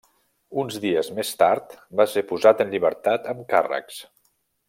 Uns 0.61 0.77
dies 0.85 1.09
més 1.17 1.33
tard, 1.41 1.75
va 2.01 2.07
ser 2.15 2.25
posat 2.33 2.65
en 2.65 2.73
llibertat 2.73 3.31
amb 3.35 3.47
càrrecs. 3.53 4.01